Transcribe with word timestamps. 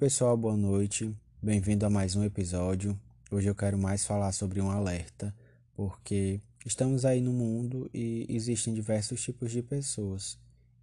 pessoal, 0.00 0.34
boa 0.34 0.56
noite. 0.56 1.14
Bem-vindo 1.42 1.84
a 1.84 1.90
mais 1.90 2.16
um 2.16 2.24
episódio. 2.24 2.98
Hoje 3.30 3.48
eu 3.48 3.54
quero 3.54 3.76
mais 3.76 4.02
falar 4.02 4.32
sobre 4.32 4.58
um 4.58 4.70
alerta, 4.70 5.34
porque 5.76 6.40
estamos 6.64 7.04
aí 7.04 7.20
no 7.20 7.34
mundo 7.34 7.90
e 7.92 8.24
existem 8.30 8.72
diversos 8.72 9.20
tipos 9.20 9.52
de 9.52 9.60
pessoas. 9.62 10.38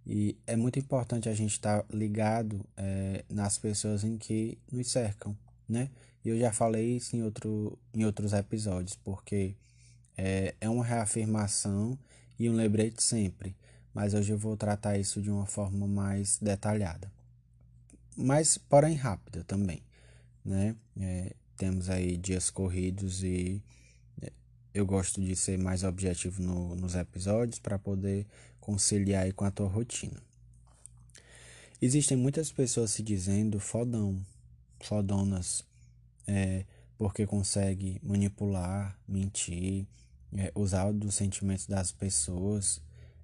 E 0.06 0.38
é 0.46 0.54
muito 0.54 0.78
importante 0.78 1.28
a 1.28 1.34
gente 1.34 1.50
estar 1.50 1.84
ligado 1.92 2.64
é, 2.76 3.24
nas 3.28 3.58
pessoas 3.58 4.04
em 4.04 4.16
que 4.16 4.56
nos 4.70 4.88
cercam, 4.88 5.36
né? 5.68 5.90
E 6.24 6.28
eu 6.28 6.38
já 6.38 6.52
falei 6.52 6.94
isso 6.98 7.16
em, 7.16 7.24
outro, 7.24 7.76
em 7.92 8.04
outros 8.04 8.32
episódios, 8.32 8.94
porque 9.02 9.56
é, 10.16 10.54
é 10.60 10.68
uma 10.68 10.84
reafirmação 10.84 11.98
e 12.38 12.48
um 12.48 12.54
lembrete 12.54 13.02
sempre. 13.02 13.56
Mas 13.92 14.14
hoje 14.14 14.32
eu 14.32 14.38
vou 14.38 14.56
tratar 14.56 14.96
isso 14.96 15.20
de 15.20 15.28
uma 15.28 15.44
forma 15.44 15.88
mais 15.88 16.38
detalhada 16.40 17.17
mas 18.18 18.58
porém 18.58 18.96
rápida 18.96 19.44
também, 19.44 19.82
né? 20.44 20.74
É, 21.00 21.34
temos 21.56 21.88
aí 21.88 22.16
dias 22.16 22.50
corridos 22.50 23.22
e 23.22 23.62
é, 24.20 24.32
eu 24.74 24.84
gosto 24.84 25.20
de 25.20 25.36
ser 25.36 25.56
mais 25.56 25.84
objetivo 25.84 26.42
no, 26.42 26.74
nos 26.74 26.96
episódios 26.96 27.60
para 27.60 27.78
poder 27.78 28.26
conciliar 28.60 29.24
aí 29.24 29.32
com 29.32 29.44
a 29.44 29.50
tua 29.50 29.68
rotina. 29.68 30.20
Existem 31.80 32.16
muitas 32.16 32.50
pessoas 32.50 32.90
se 32.90 33.04
dizendo 33.04 33.60
fodão, 33.60 34.20
fodonas, 34.80 35.64
é, 36.26 36.64
porque 36.96 37.24
consegue 37.24 38.00
manipular, 38.02 38.98
mentir, 39.06 39.86
é, 40.36 40.50
usar 40.56 40.92
dos 40.92 41.14
sentimentos 41.14 41.66
das 41.66 41.92
pessoas 41.92 42.82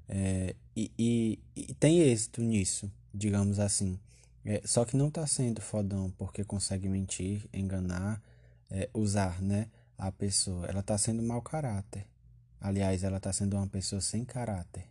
é, 0.08 0.54
e, 0.76 0.90
e, 0.96 1.38
e 1.56 1.74
tem 1.74 2.00
êxito 2.00 2.42
nisso, 2.42 2.90
digamos 3.12 3.58
assim. 3.58 3.98
É, 4.44 4.60
só 4.64 4.84
que 4.84 4.96
não 4.96 5.08
está 5.08 5.26
sendo 5.26 5.60
fodão 5.60 6.10
porque 6.18 6.44
consegue 6.44 6.88
mentir, 6.88 7.48
enganar, 7.52 8.22
é, 8.70 8.90
usar 8.92 9.40
né, 9.40 9.70
a 9.96 10.12
pessoa. 10.12 10.66
Ela 10.66 10.80
está 10.80 10.98
sendo 10.98 11.22
mau 11.22 11.40
caráter. 11.40 12.06
Aliás, 12.60 13.02
ela 13.04 13.16
está 13.16 13.32
sendo 13.32 13.56
uma 13.56 13.66
pessoa 13.66 14.00
sem 14.00 14.24
caráter. 14.24 14.86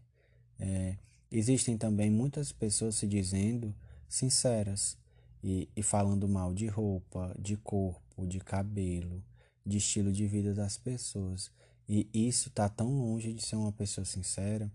É, 0.59 0.97
existem 1.31 1.77
também 1.77 2.09
muitas 2.09 2.51
pessoas 2.51 2.95
se 2.95 3.07
dizendo 3.07 3.75
sinceras 4.07 4.97
e, 5.43 5.69
e 5.75 5.83
falando 5.83 6.27
mal 6.27 6.53
de 6.53 6.67
roupa, 6.67 7.35
de 7.37 7.57
corpo, 7.57 8.25
de 8.25 8.39
cabelo, 8.39 9.23
de 9.65 9.77
estilo 9.77 10.11
de 10.11 10.27
vida 10.27 10.53
das 10.53 10.77
pessoas. 10.77 11.51
E 11.87 12.07
isso 12.13 12.49
está 12.49 12.69
tão 12.69 12.97
longe 12.97 13.33
de 13.33 13.45
ser 13.45 13.55
uma 13.55 13.71
pessoa 13.71 14.05
sincera 14.05 14.71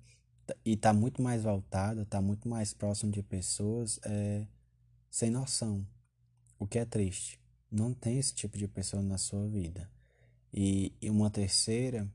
e 0.65 0.75
está 0.75 0.93
muito 0.93 1.23
mais 1.23 1.43
voltada, 1.43 2.03
está 2.03 2.21
muito 2.21 2.49
mais 2.49 2.73
próximo 2.73 3.11
de 3.11 3.23
pessoas 3.23 3.99
é, 4.05 4.47
sem 5.11 5.31
noção, 5.31 5.87
o 6.59 6.67
que 6.67 6.79
é 6.79 6.85
triste. 6.85 7.41
Não 7.71 7.93
tem 7.93 8.19
esse 8.19 8.35
tipo 8.35 8.57
de 8.57 8.67
pessoa 8.67 9.03
na 9.03 9.19
sua 9.19 9.47
vida. 9.47 9.91
E, 10.53 10.93
e 11.01 11.11
uma 11.11 11.31
terceira, 11.31 12.09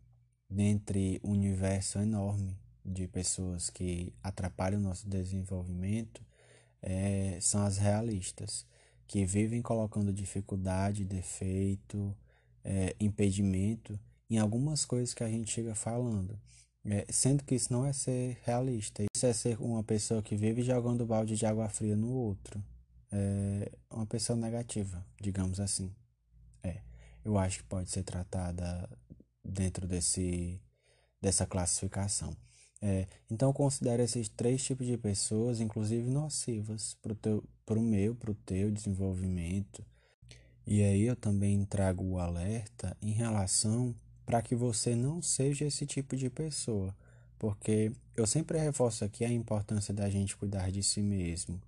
dentre 0.49 1.19
um 1.23 1.31
universo 1.31 1.99
enorme 1.99 2.57
de 2.83 3.07
pessoas 3.07 3.69
que 3.69 4.13
atrapalham 4.21 4.79
o 4.79 4.83
nosso 4.83 5.07
desenvolvimento, 5.07 6.23
é, 6.81 7.37
são 7.39 7.63
as 7.63 7.77
realistas, 7.77 8.65
que 9.07 9.25
vivem 9.25 9.61
colocando 9.61 10.11
dificuldade, 10.11 11.05
defeito, 11.05 12.15
é, 12.63 12.95
impedimento 12.99 13.99
em 14.29 14.37
algumas 14.37 14.85
coisas 14.85 15.13
que 15.13 15.23
a 15.23 15.29
gente 15.29 15.51
chega 15.51 15.75
falando. 15.75 16.39
É, 16.85 17.05
sendo 17.09 17.43
que 17.43 17.55
isso 17.55 17.71
não 17.71 17.85
é 17.85 17.93
ser 17.93 18.39
realista, 18.43 19.03
isso 19.15 19.25
é 19.25 19.31
ser 19.31 19.61
uma 19.61 19.83
pessoa 19.83 20.21
que 20.21 20.35
vive 20.35 20.63
jogando 20.63 21.05
balde 21.05 21.37
de 21.37 21.45
água 21.45 21.69
fria 21.69 21.95
no 21.95 22.09
outro 22.09 22.61
é 23.13 23.71
uma 23.91 24.07
pessoa 24.07 24.35
negativa, 24.35 25.05
digamos 25.21 25.59
assim. 25.59 25.93
É, 26.63 26.81
eu 27.23 27.37
acho 27.37 27.59
que 27.59 27.65
pode 27.65 27.89
ser 27.91 28.01
tratada 28.01 28.89
dentro 29.43 29.87
desse, 29.87 30.59
dessa 31.21 31.45
classificação. 31.45 32.35
É, 32.81 33.07
então, 33.29 33.53
considere 33.53 34.03
esses 34.03 34.27
três 34.27 34.63
tipos 34.63 34.87
de 34.87 34.97
pessoas, 34.97 35.61
inclusive 35.61 36.09
nocivas, 36.09 36.97
para 37.65 37.79
o 37.79 37.83
meu, 37.83 38.15
para 38.15 38.31
o 38.31 38.35
teu 38.35 38.71
desenvolvimento. 38.71 39.85
E 40.65 40.81
aí 40.81 41.03
eu 41.03 41.15
também 41.15 41.63
trago 41.65 42.03
o 42.03 42.19
alerta 42.19 42.97
em 43.01 43.11
relação 43.11 43.95
para 44.25 44.41
que 44.41 44.55
você 44.55 44.95
não 44.95 45.21
seja 45.21 45.65
esse 45.65 45.85
tipo 45.85 46.15
de 46.15 46.29
pessoa, 46.29 46.95
porque 47.37 47.91
eu 48.15 48.25
sempre 48.25 48.57
reforço 48.57 49.05
aqui 49.05 49.23
a 49.23 49.31
importância 49.31 49.93
da 49.93 50.09
gente 50.09 50.35
cuidar 50.35 50.71
de 50.71 50.81
si 50.81 51.01
mesmo 51.01 51.61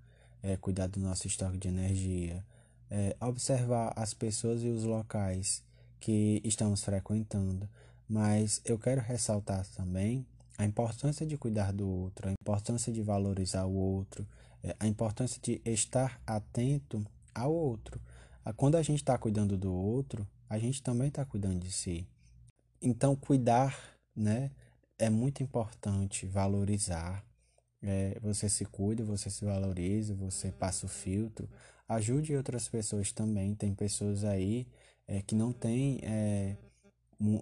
é, 0.46 0.56
cuidar 0.56 0.86
do 0.86 1.00
nosso 1.00 1.26
estoque 1.26 1.58
de 1.58 1.68
energia, 1.68 2.46
é, 2.92 3.16
observar 3.20 3.92
as 3.96 4.14
pessoas 4.14 4.62
e 4.62 4.68
os 4.68 4.84
locais 4.84 5.64
que 6.00 6.40
estamos 6.46 6.84
frequentando. 6.84 7.68
Mas 8.08 8.62
eu 8.64 8.78
quero 8.78 9.02
ressaltar 9.02 9.66
também 9.70 10.24
a 10.56 10.64
importância 10.64 11.26
de 11.26 11.36
cuidar 11.36 11.74
do 11.74 11.90
outro, 11.90 12.30
a 12.30 12.32
importância 12.32 12.94
de 12.94 13.02
valorizar 13.02 13.66
o 13.66 13.74
outro, 13.74 14.28
é, 14.64 14.76
a 14.80 14.86
importância 14.86 15.42
de 15.42 15.60
estar 15.66 16.22
atento 16.28 17.04
ao 17.34 17.52
outro. 17.52 18.00
Quando 18.56 18.76
a 18.76 18.84
gente 18.84 19.00
está 19.00 19.18
cuidando 19.18 19.58
do 19.58 19.74
outro, 19.74 20.28
a 20.48 20.60
gente 20.60 20.84
também 20.84 21.08
está 21.08 21.26
cuidando 21.26 21.60
de 21.60 21.72
si. 21.72 22.08
Então, 22.80 23.16
cuidar 23.16 23.76
né, 24.16 24.52
é 25.00 25.10
muito 25.10 25.42
importante, 25.42 26.28
valorizar, 26.28 27.26
é, 27.86 28.18
você 28.20 28.50
se 28.50 28.66
cuida, 28.66 29.04
você 29.04 29.30
se 29.30 29.46
valoriza, 29.46 30.16
você 30.16 30.52
passa 30.52 30.88
o 30.88 30.90
filtro. 30.90 31.48
Ajude 31.88 32.36
outras 32.36 32.68
pessoas 32.68 33.12
também. 33.12 33.54
Tem 33.54 33.76
pessoas 33.76 34.24
aí 34.24 34.68
é, 35.08 35.22
que 35.22 35.36
não 35.36 35.54
têm 35.54 36.00
é, 36.04 36.58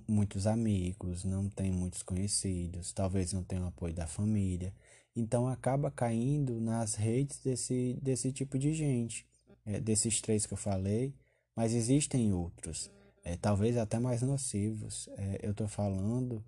muitos 0.07 0.45
amigos, 0.45 1.23
não 1.23 1.49
têm 1.49 1.71
muitos 1.71 2.03
conhecidos, 2.03 2.91
talvez 2.91 3.31
não 3.31 3.43
tenham 3.43 3.67
apoio 3.67 3.93
da 3.93 4.05
família. 4.05 4.73
Então 5.15 5.47
acaba 5.47 5.89
caindo 5.89 6.59
nas 6.59 6.95
redes 6.95 7.39
desse, 7.39 7.97
desse 8.01 8.31
tipo 8.31 8.57
de 8.59 8.73
gente, 8.73 9.25
é, 9.65 9.79
desses 9.79 10.19
três 10.19 10.45
que 10.45 10.53
eu 10.53 10.57
falei, 10.57 11.13
mas 11.55 11.73
existem 11.73 12.33
outros, 12.33 12.91
é, 13.23 13.37
talvez 13.37 13.77
até 13.77 13.99
mais 13.99 14.21
nocivos. 14.21 15.07
É, 15.17 15.39
eu 15.41 15.51
estou 15.51 15.67
falando 15.67 16.43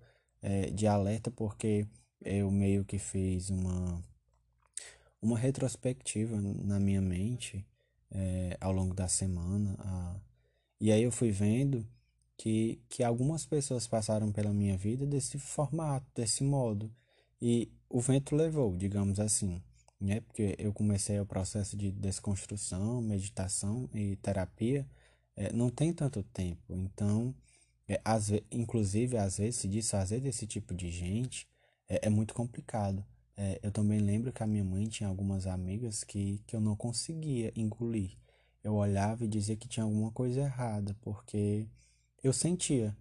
de 0.74 0.86
alerta 0.86 1.28
porque 1.28 1.88
eu 2.20 2.50
meio 2.50 2.84
que 2.84 2.98
fiz 2.98 3.50
uma, 3.50 4.02
uma 5.20 5.38
retrospectiva 5.38 6.40
na 6.40 6.80
minha 6.80 7.00
mente 7.00 7.66
é, 8.10 8.56
ao 8.60 8.72
longo 8.72 8.94
da 8.94 9.08
semana. 9.08 9.76
A, 9.78 10.16
e 10.80 10.92
aí 10.92 11.02
eu 11.02 11.12
fui 11.12 11.30
vendo 11.30 11.86
que, 12.36 12.80
que 12.88 13.02
algumas 13.02 13.46
pessoas 13.46 13.86
passaram 13.86 14.30
pela 14.32 14.52
minha 14.52 14.76
vida 14.76 15.06
desse 15.06 15.38
formato, 15.38 16.06
desse 16.14 16.44
modo. 16.44 16.92
E 17.40 17.70
o 17.88 18.00
vento 18.00 18.34
levou, 18.34 18.76
digamos 18.76 19.20
assim, 19.20 19.62
né? 20.00 20.20
Porque 20.20 20.54
eu 20.58 20.72
comecei 20.72 21.18
o 21.20 21.26
processo 21.26 21.76
de 21.76 21.90
desconstrução, 21.92 23.00
meditação 23.00 23.88
e 23.94 24.16
terapia 24.16 24.86
é, 25.36 25.52
não 25.52 25.70
tem 25.70 25.92
tanto 25.92 26.22
tempo. 26.22 26.74
Então, 26.74 27.34
é, 27.86 28.00
inclusive, 28.50 29.16
às 29.16 29.38
vezes, 29.38 29.56
se 29.56 29.68
desfazer 29.68 30.20
desse 30.20 30.46
tipo 30.46 30.74
de 30.74 30.90
gente 30.90 31.46
é, 31.88 32.06
é 32.06 32.10
muito 32.10 32.34
complicado. 32.34 33.04
É, 33.36 33.60
eu 33.62 33.70
também 33.70 34.00
lembro 34.00 34.32
que 34.32 34.42
a 34.42 34.46
minha 34.46 34.64
mãe 34.64 34.88
tinha 34.88 35.08
algumas 35.08 35.46
amigas 35.46 36.02
que, 36.04 36.42
que 36.46 36.56
eu 36.56 36.60
não 36.60 36.74
conseguia 36.76 37.52
engolir. 37.56 38.16
Eu 38.64 38.74
olhava 38.74 39.24
e 39.24 39.28
dizia 39.28 39.56
que 39.56 39.68
tinha 39.68 39.84
alguma 39.84 40.10
coisa 40.10 40.40
errada, 40.40 40.96
porque 41.02 41.66
eu 42.22 42.32
sentia, 42.32 42.96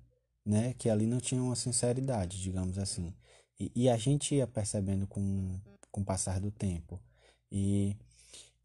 né, 0.46 0.74
que 0.74 0.90
ali 0.90 1.08
não 1.08 1.20
tinha 1.20 1.42
uma 1.42 1.56
sinceridade, 1.56 2.42
digamos 2.42 2.78
assim. 2.78 3.14
E, 3.60 3.72
e 3.76 3.90
a 3.90 3.98
gente 3.98 4.36
ia 4.36 4.48
percebendo 4.48 5.08
com, 5.08 5.60
com 5.92 6.02
o 6.02 6.06
passar 6.06 6.40
do 6.40 6.52
tempo. 6.52 7.00
E, 7.52 7.96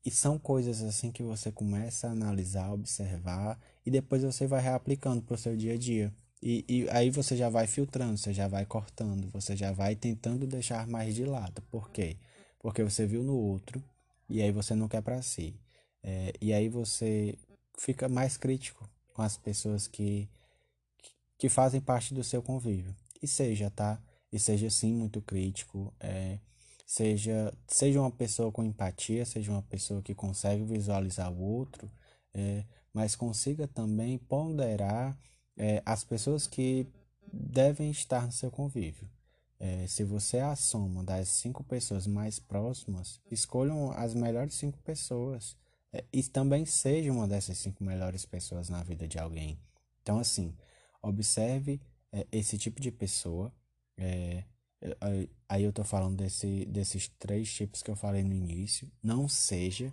e 0.04 0.10
são 0.10 0.38
coisas 0.38 0.82
assim 0.82 1.12
que 1.12 1.22
você 1.22 1.52
começa 1.52 2.08
a 2.08 2.12
analisar, 2.12 2.72
observar, 2.72 3.58
e 3.86 3.90
depois 3.90 4.22
você 4.22 4.46
vai 4.46 4.60
reaplicando 4.60 5.22
para 5.22 5.34
o 5.34 5.38
seu 5.38 5.56
dia 5.56 5.74
a 5.74 5.78
dia. 5.78 6.12
E, 6.42 6.64
e 6.68 6.90
aí 6.90 7.10
você 7.10 7.36
já 7.36 7.48
vai 7.50 7.66
filtrando, 7.66 8.16
você 8.16 8.32
já 8.32 8.48
vai 8.48 8.64
cortando, 8.64 9.28
você 9.30 9.54
já 9.56 9.72
vai 9.72 9.94
tentando 9.94 10.46
deixar 10.46 10.86
mais 10.86 11.14
de 11.14 11.24
lado. 11.24 11.60
Por 11.70 11.90
quê? 11.90 12.16
Porque 12.58 12.82
você 12.82 13.06
viu 13.06 13.22
no 13.22 13.36
outro 13.36 13.82
e 14.28 14.40
aí 14.40 14.50
você 14.50 14.74
não 14.74 14.88
quer 14.88 15.02
para 15.02 15.20
si. 15.22 15.54
É, 16.02 16.32
e 16.40 16.52
aí 16.52 16.68
você 16.68 17.36
fica 17.78 18.08
mais 18.08 18.36
crítico 18.36 18.88
com 19.12 19.22
as 19.22 19.36
pessoas 19.36 19.86
que, 19.86 20.28
que 21.38 21.48
fazem 21.48 21.80
parte 21.80 22.14
do 22.14 22.24
seu 22.24 22.42
convívio. 22.42 22.94
E 23.22 23.26
seja, 23.26 23.70
tá? 23.70 24.00
E 24.32 24.38
seja 24.38 24.70
sim 24.70 24.94
muito 24.94 25.20
crítico. 25.20 25.92
É, 26.00 26.38
seja, 26.86 27.52
seja 27.68 28.00
uma 28.00 28.10
pessoa 28.10 28.50
com 28.50 28.64
empatia, 28.64 29.26
seja 29.26 29.52
uma 29.52 29.62
pessoa 29.62 30.02
que 30.02 30.14
consegue 30.14 30.64
visualizar 30.64 31.30
o 31.30 31.40
outro, 31.40 31.90
é, 32.32 32.64
mas 32.94 33.14
consiga 33.14 33.68
também 33.68 34.18
ponderar 34.18 35.16
é, 35.60 35.82
as 35.84 36.02
pessoas 36.02 36.46
que 36.46 36.86
devem 37.30 37.90
estar 37.90 38.24
no 38.24 38.32
seu 38.32 38.50
convívio. 38.50 39.06
É, 39.58 39.86
se 39.86 40.02
você 40.04 40.38
é 40.38 40.42
a 40.42 40.56
soma 40.56 41.04
das 41.04 41.28
cinco 41.28 41.62
pessoas 41.62 42.06
mais 42.06 42.38
próximas, 42.38 43.20
escolham 43.30 43.92
as 43.92 44.14
melhores 44.14 44.54
cinco 44.54 44.78
pessoas. 44.78 45.54
é, 45.92 46.04
e 46.12 46.22
também 46.22 46.64
seja 46.64 47.12
uma 47.12 47.28
dessas 47.28 47.58
cinco 47.58 47.84
melhores 47.84 48.24
pessoas 48.24 48.70
na 48.70 48.82
vida 48.82 49.06
de 49.06 49.18
alguém. 49.18 49.60
Então, 50.02 50.18
assim, 50.18 50.56
observe 51.02 51.78
é, 52.10 52.26
esse 52.32 52.56
tipo 52.56 52.80
de 52.80 52.90
pessoa. 52.90 53.52
É, 53.98 54.44
é 54.80 55.28
aí 55.46 55.64
eu 55.64 55.72
tô 55.74 55.84
falando 55.84 56.16
desse, 56.16 56.64
desses 56.66 57.08
três 57.18 57.52
tipos 57.52 57.82
que 57.82 57.90
eu 57.90 57.96
falei 57.96 58.22
no 58.24 58.32
início. 58.32 58.90
Não 59.02 59.28
seja. 59.28 59.92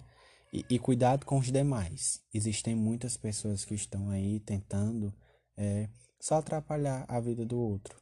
E, 0.54 0.64
e 0.70 0.80
cuidado 0.80 1.26
com 1.26 1.40
os 1.40 1.52
demais. 1.52 2.22
Existem 2.34 2.74
muitas 2.74 3.18
pessoas 3.18 3.66
que 3.66 3.76
estão 3.76 4.10
aí 4.10 4.40
tentando 4.40 5.14
é, 5.58 5.90
só 6.20 6.36
atrapalhar 6.36 7.06
a 7.08 7.20
vida 7.20 7.46
do 7.46 7.58
outro. 7.58 7.98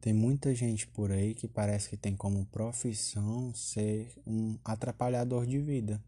Tem 0.00 0.14
muita 0.14 0.54
gente 0.54 0.86
por 0.86 1.10
aí 1.10 1.34
que 1.34 1.46
parece 1.46 1.90
que 1.90 1.96
tem 1.96 2.16
como 2.16 2.46
profissão 2.46 3.52
ser 3.52 4.10
um 4.26 4.58
atrapalhador 4.64 5.44
de 5.44 5.58
vida, 5.58 6.02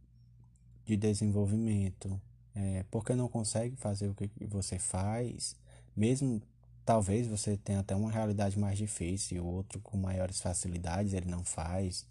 de 0.87 0.96
desenvolvimento, 0.96 2.19
é, 2.54 2.84
porque 2.90 3.14
não 3.14 3.28
consegue 3.28 3.76
fazer 3.76 4.08
o 4.08 4.14
que 4.14 4.31
você 4.46 4.78
faz, 4.78 5.56
mesmo 5.94 6.40
talvez 6.84 7.26
você 7.26 7.56
tenha 7.56 7.81
até 7.81 7.94
uma 7.94 8.10
realidade 8.10 8.58
mais 8.58 8.78
difícil, 8.78 9.37
e 9.37 9.40
outro 9.40 9.81
com 9.81 9.96
maiores 9.96 10.40
facilidades 10.40 11.12
ele 11.12 11.31
não 11.31 11.44
faz. 11.44 12.06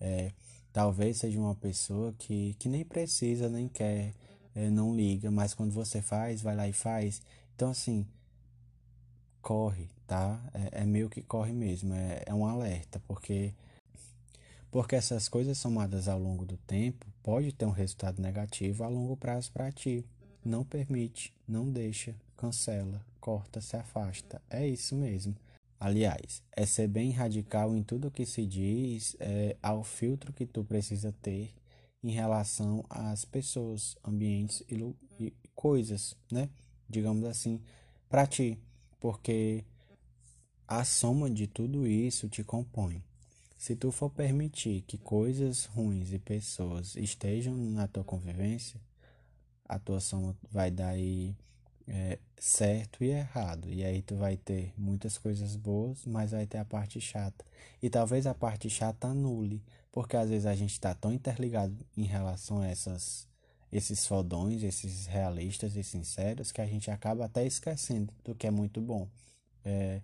É, 0.00 0.32
talvez 0.72 1.18
seja 1.18 1.38
uma 1.38 1.54
pessoa 1.54 2.12
que, 2.18 2.54
que 2.58 2.68
nem 2.68 2.84
precisa, 2.84 3.48
nem 3.48 3.68
quer, 3.68 4.14
é, 4.54 4.68
não 4.70 4.94
liga, 4.94 5.30
mas 5.30 5.54
quando 5.54 5.72
você 5.72 6.02
faz, 6.02 6.42
vai 6.42 6.56
lá 6.56 6.68
e 6.68 6.72
faz. 6.72 7.22
Então, 7.54 7.70
assim, 7.70 8.06
corre, 9.42 9.88
tá? 10.06 10.40
É, 10.54 10.82
é 10.82 10.84
meio 10.84 11.08
que 11.08 11.22
corre 11.22 11.52
mesmo, 11.52 11.94
é, 11.94 12.22
é 12.26 12.34
um 12.34 12.46
alerta, 12.46 13.00
porque 13.06 13.52
porque 14.70 14.94
essas 14.94 15.28
coisas 15.28 15.58
somadas 15.58 16.06
ao 16.06 16.18
longo 16.18 16.44
do 16.44 16.56
tempo 16.56 17.04
pode 17.24 17.52
ter 17.52 17.66
um 17.66 17.72
resultado 17.72 18.22
negativo 18.22 18.84
a 18.84 18.88
longo 18.88 19.16
prazo 19.16 19.50
para 19.50 19.72
ti. 19.72 20.04
Não 20.44 20.64
permite, 20.64 21.34
não 21.46 21.68
deixa, 21.68 22.14
cancela, 22.36 23.04
corta, 23.20 23.60
se 23.60 23.76
afasta. 23.76 24.40
É 24.48 24.66
isso 24.66 24.94
mesmo. 24.94 25.34
Aliás, 25.78 26.42
é 26.52 26.64
ser 26.66 26.86
bem 26.86 27.10
radical 27.10 27.74
em 27.74 27.82
tudo 27.82 28.10
que 28.10 28.24
se 28.24 28.46
diz 28.46 29.16
é, 29.18 29.56
ao 29.60 29.82
filtro 29.82 30.32
que 30.32 30.46
tu 30.46 30.62
precisa 30.62 31.12
ter 31.20 31.52
em 32.02 32.10
relação 32.10 32.84
às 32.88 33.24
pessoas, 33.24 33.96
ambientes 34.04 34.62
e, 34.70 34.74
e 35.18 35.32
coisas, 35.54 36.16
né? 36.30 36.48
Digamos 36.88 37.24
assim, 37.24 37.60
para 38.08 38.26
ti 38.26 38.58
porque 39.00 39.64
a 40.68 40.84
soma 40.84 41.28
de 41.28 41.46
tudo 41.46 41.86
isso 41.86 42.28
te 42.28 42.44
compõe. 42.44 43.02
Se 43.58 43.74
tu 43.74 43.90
for 43.90 44.10
permitir 44.10 44.82
que 44.82 44.96
coisas 44.96 45.64
ruins 45.64 46.12
e 46.12 46.18
pessoas 46.18 46.94
estejam 46.96 47.56
na 47.56 47.88
tua 47.88 48.04
convivência, 48.04 48.80
a 49.68 49.78
tua 49.78 50.00
soma 50.00 50.36
vai 50.50 50.70
dar 50.70 50.90
aí 50.90 51.34
é, 51.86 52.18
certo 52.38 53.02
e 53.02 53.08
errado. 53.08 53.68
E 53.68 53.84
aí 53.84 54.00
tu 54.00 54.16
vai 54.16 54.36
ter 54.36 54.72
muitas 54.76 55.18
coisas 55.18 55.56
boas, 55.56 56.06
mas 56.06 56.30
vai 56.30 56.46
ter 56.46 56.58
a 56.58 56.64
parte 56.64 57.00
chata. 57.00 57.44
E 57.82 57.90
talvez 57.90 58.26
a 58.26 58.34
parte 58.34 58.70
chata 58.70 59.08
anule, 59.08 59.62
porque 59.90 60.16
às 60.16 60.30
vezes 60.30 60.46
a 60.46 60.54
gente 60.54 60.72
está 60.72 60.94
tão 60.94 61.12
interligado 61.12 61.76
em 61.96 62.04
relação 62.04 62.60
a 62.60 62.66
essas 62.66 63.28
esses 63.72 64.06
fodões, 64.06 64.62
esses 64.62 65.06
realistas 65.06 65.76
e 65.76 65.84
sinceros, 65.84 66.50
que 66.50 66.60
a 66.60 66.66
gente 66.66 66.90
acaba 66.90 67.24
até 67.24 67.46
esquecendo 67.46 68.12
do 68.24 68.34
que 68.34 68.46
é 68.46 68.50
muito 68.50 68.80
bom. 68.80 69.08
É, 69.64 70.02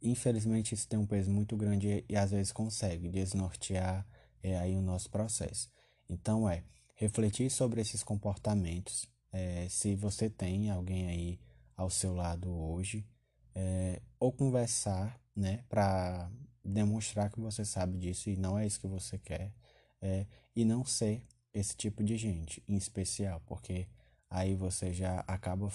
infelizmente, 0.00 0.74
isso 0.74 0.88
tem 0.88 0.98
um 0.98 1.06
peso 1.06 1.30
muito 1.30 1.56
grande 1.56 2.04
e, 2.08 2.16
às 2.16 2.30
vezes 2.30 2.52
consegue 2.52 3.08
desnortear 3.08 4.06
é, 4.42 4.58
aí 4.58 4.76
o 4.76 4.82
nosso 4.82 5.10
processo. 5.10 5.68
Então, 6.08 6.48
é 6.48 6.62
refletir 6.94 7.50
sobre 7.50 7.80
esses 7.80 8.02
comportamentos. 8.02 9.08
É, 9.32 9.66
se 9.68 9.94
você 9.94 10.28
tem 10.28 10.70
alguém 10.70 11.08
aí 11.08 11.40
ao 11.76 11.90
seu 11.90 12.14
lado 12.14 12.50
hoje, 12.50 13.06
é, 13.54 14.00
ou 14.18 14.32
conversar, 14.32 15.18
né, 15.34 15.64
para 15.68 16.30
demonstrar 16.64 17.30
que 17.30 17.40
você 17.40 17.64
sabe 17.64 17.98
disso 17.98 18.28
e 18.30 18.36
não 18.36 18.58
é 18.58 18.66
isso 18.66 18.80
que 18.80 18.86
você 18.86 19.18
quer, 19.18 19.52
é, 20.00 20.26
e 20.54 20.64
não 20.64 20.84
ser 20.84 21.22
esse 21.52 21.76
tipo 21.76 22.02
de 22.02 22.16
gente 22.16 22.62
em 22.68 22.76
especial, 22.76 23.42
porque 23.46 23.86
aí 24.28 24.54
você 24.54 24.92
já 24.92 25.20
acaba 25.20 25.70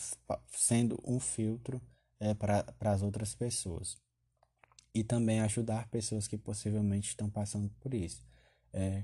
sendo 0.51 0.99
um 1.05 1.19
filtro 1.19 1.81
é, 2.19 2.33
para 2.33 2.65
as 2.81 3.01
outras 3.01 3.35
pessoas. 3.35 3.97
E 4.93 5.03
também 5.03 5.41
ajudar 5.41 5.89
pessoas 5.89 6.27
que 6.27 6.37
possivelmente 6.37 7.09
estão 7.09 7.29
passando 7.29 7.69
por 7.81 7.93
isso. 7.93 8.25
É, 8.71 9.03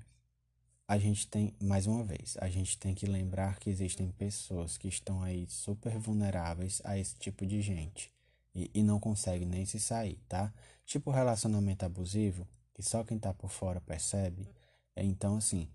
a 0.87 0.97
gente 0.97 1.27
tem, 1.27 1.55
mais 1.61 1.87
uma 1.87 2.03
vez, 2.03 2.37
a 2.39 2.49
gente 2.49 2.77
tem 2.77 2.93
que 2.93 3.05
lembrar 3.05 3.59
que 3.59 3.69
existem 3.69 4.09
pessoas 4.11 4.77
que 4.77 4.87
estão 4.87 5.21
aí 5.21 5.47
super 5.47 5.97
vulneráveis 5.97 6.81
a 6.83 6.97
esse 6.97 7.15
tipo 7.15 7.45
de 7.45 7.61
gente 7.61 8.11
e, 8.53 8.69
e 8.73 8.83
não 8.83 8.99
conseguem 8.99 9.47
nem 9.47 9.65
se 9.65 9.79
sair, 9.79 10.19
tá? 10.27 10.53
Tipo 10.85 11.11
relacionamento 11.11 11.85
abusivo, 11.85 12.47
que 12.73 12.83
só 12.83 13.03
quem 13.03 13.17
tá 13.17 13.33
por 13.33 13.49
fora 13.49 13.79
percebe. 13.79 14.49
É, 14.95 15.03
então, 15.03 15.37
assim, 15.37 15.69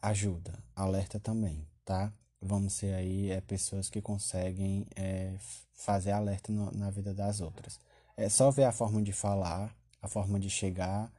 ajuda, 0.00 0.58
alerta 0.74 1.18
também, 1.18 1.66
tá? 1.84 2.12
Vamos 2.40 2.74
ser 2.74 2.94
aí 2.94 3.30
é, 3.30 3.40
pessoas 3.40 3.88
que 3.88 4.00
conseguem 4.00 4.86
é, 4.94 5.36
fazer 5.74 6.12
alerta 6.12 6.52
no, 6.52 6.70
na 6.72 6.90
vida 6.90 7.14
das 7.14 7.40
outras. 7.40 7.80
É 8.16 8.28
só 8.28 8.50
ver 8.50 8.64
a 8.64 8.72
forma 8.72 9.02
de 9.02 9.12
falar, 9.12 9.74
a 10.00 10.08
forma 10.08 10.38
de 10.38 10.50
chegar 10.50 11.12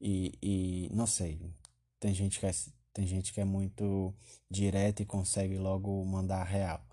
e, 0.00 0.32
e 0.42 0.90
não 0.92 1.06
sei, 1.06 1.52
tem 1.98 2.14
gente 2.14 2.40
que 2.40 2.46
é, 2.46 2.52
tem 2.92 3.06
gente 3.06 3.32
que 3.32 3.40
é 3.40 3.44
muito 3.44 4.14
direta 4.50 5.02
e 5.02 5.06
consegue 5.06 5.58
logo 5.58 6.04
mandar 6.04 6.44
real, 6.44 6.84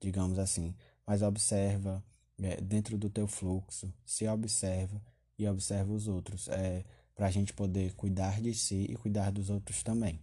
digamos 0.00 0.38
assim. 0.38 0.74
Mas 1.06 1.22
observa 1.22 2.02
é, 2.40 2.60
dentro 2.60 2.96
do 2.98 3.10
teu 3.10 3.26
fluxo, 3.26 3.92
se 4.04 4.26
observa 4.28 5.00
e 5.38 5.46
observa 5.48 5.92
os 5.92 6.08
outros, 6.08 6.48
é, 6.48 6.84
para 7.14 7.26
a 7.26 7.30
gente 7.30 7.52
poder 7.52 7.94
cuidar 7.94 8.40
de 8.40 8.54
si 8.54 8.86
e 8.88 8.96
cuidar 8.96 9.30
dos 9.30 9.50
outros 9.50 9.82
também 9.82 10.20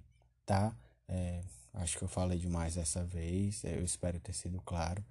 tá? 0.52 0.76
É, 1.08 1.42
acho 1.76 1.98
que 1.98 2.04
eu 2.04 2.10
falei 2.10 2.38
demais 2.38 2.76
dessa 2.76 3.06
vez, 3.06 3.64
eu 3.64 3.86
espero 3.86 4.20
ter 4.20 4.34
sido 4.34 4.62
claro, 4.64 5.02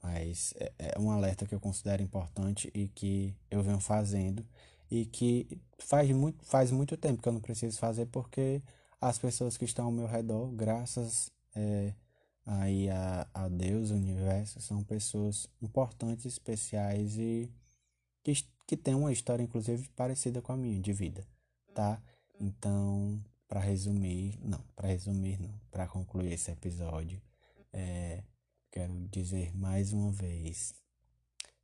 mas 0.00 0.54
é, 0.56 0.72
é 0.78 1.00
um 1.00 1.10
alerta 1.10 1.46
que 1.46 1.54
eu 1.54 1.58
considero 1.58 2.00
importante 2.00 2.70
e 2.72 2.86
que 2.86 3.34
eu 3.50 3.60
venho 3.60 3.80
fazendo 3.80 4.46
e 4.88 5.04
que 5.04 5.60
faz 5.80 6.08
muito, 6.12 6.44
faz 6.44 6.70
muito 6.70 6.96
tempo 6.96 7.20
que 7.20 7.28
eu 7.28 7.32
não 7.32 7.40
preciso 7.40 7.76
fazer 7.76 8.06
porque 8.06 8.62
as 9.00 9.18
pessoas 9.18 9.56
que 9.56 9.64
estão 9.64 9.86
ao 9.86 9.90
meu 9.90 10.06
redor, 10.06 10.46
graças 10.52 11.32
é, 11.56 11.92
aí 12.46 12.88
a, 12.88 13.26
a 13.34 13.48
Deus, 13.48 13.90
o 13.90 13.94
universo, 13.94 14.60
são 14.60 14.80
pessoas 14.84 15.48
importantes, 15.60 16.24
especiais 16.26 17.18
e 17.18 17.50
que, 18.22 18.32
que 18.64 18.76
têm 18.76 18.94
uma 18.94 19.12
história, 19.12 19.42
inclusive, 19.42 19.88
parecida 19.96 20.40
com 20.40 20.52
a 20.52 20.56
minha, 20.56 20.80
de 20.80 20.92
vida, 20.92 21.26
tá? 21.74 22.00
Então, 22.40 23.20
para 23.54 23.62
resumir, 23.62 24.36
não, 24.42 24.58
para 24.74 24.88
resumir 24.88 25.38
não, 25.40 25.56
para 25.70 25.86
concluir 25.86 26.32
esse 26.32 26.50
episódio, 26.50 27.22
é, 27.72 28.24
quero 28.68 28.92
dizer 29.06 29.56
mais 29.56 29.92
uma 29.92 30.10
vez, 30.10 30.74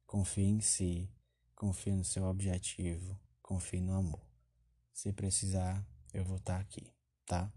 confie 0.06 0.44
em 0.44 0.61
si, 0.61 1.11
confie 1.56 1.90
no 1.90 2.04
seu 2.04 2.26
objetivo, 2.26 3.18
confie 3.42 3.80
no 3.80 3.92
amor. 3.92 4.25
Se 4.92 5.12
precisar, 5.12 5.85
eu 6.14 6.25
vou 6.25 6.37
estar 6.37 6.61
aqui, 6.61 6.94
tá? 7.26 7.52